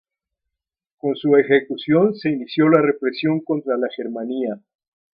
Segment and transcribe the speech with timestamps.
[0.97, 4.59] Con su ejecución se inició la represión contra la germanía.